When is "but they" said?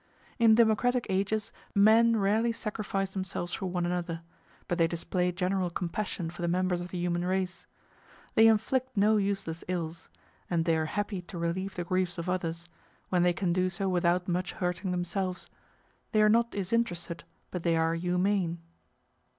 4.67-4.87, 17.51-17.77